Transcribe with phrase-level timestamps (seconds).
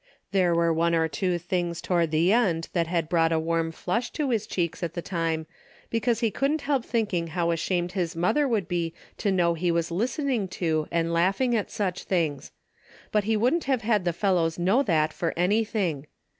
[0.31, 4.09] There were one or two things toward the end that had brought a warm flush
[4.13, 5.45] to his cheeks at the time,
[5.91, 9.69] be cause he couldn't help thinking how ashamed his mother would be to know he
[9.71, 12.51] was listening to and laughing at such things.
[13.11, 16.07] But he wouldn't have had the fellows know that for anything.